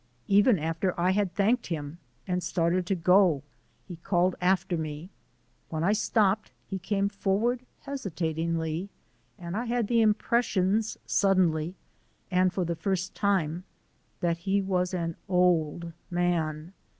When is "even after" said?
0.27-0.99